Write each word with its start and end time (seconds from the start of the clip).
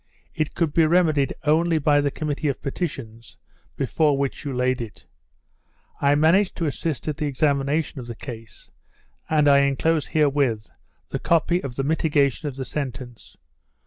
It 0.33 0.55
could 0.55 0.73
be 0.73 0.87
remedied 0.87 1.35
only 1.43 1.77
by 1.77 2.01
the 2.01 2.09
Committee 2.09 2.47
of 2.47 2.59
Petitions 2.59 3.37
before 3.75 4.17
which 4.17 4.43
you 4.43 4.51
laid 4.51 4.81
it. 4.81 5.05
I 6.01 6.15
managed 6.15 6.55
to 6.55 6.65
assist 6.65 7.07
at 7.07 7.17
the 7.17 7.27
examination 7.27 7.99
of 7.99 8.07
the 8.07 8.15
case, 8.15 8.71
and 9.29 9.47
I 9.47 9.59
enclose 9.59 10.07
herewith 10.07 10.65
the 11.09 11.19
copy 11.19 11.61
of 11.63 11.75
the 11.75 11.83
mitigation 11.83 12.47
of 12.47 12.55
the 12.55 12.65
sentence. 12.65 13.37